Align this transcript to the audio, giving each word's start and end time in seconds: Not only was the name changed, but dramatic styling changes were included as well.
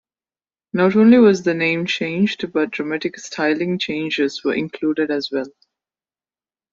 Not 0.73 0.95
only 0.95 1.19
was 1.19 1.43
the 1.43 1.53
name 1.53 1.85
changed, 1.85 2.51
but 2.51 2.71
dramatic 2.71 3.19
styling 3.19 3.77
changes 3.77 4.43
were 4.43 4.55
included 4.55 5.11
as 5.11 5.29
well. 5.31 5.45